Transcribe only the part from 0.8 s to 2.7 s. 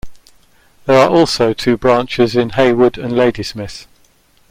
There are also two branches in